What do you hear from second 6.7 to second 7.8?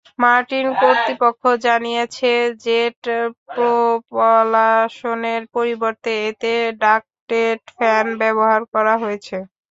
ডাকটেড